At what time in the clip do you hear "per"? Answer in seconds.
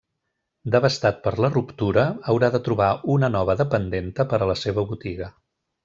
1.27-1.33, 4.33-4.41